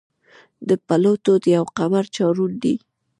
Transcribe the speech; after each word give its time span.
د 0.67 0.69
پلوټو 0.87 1.33
یو 1.55 1.63
قمر 1.77 2.05
چارون 2.15 2.51
دی. 2.63 2.75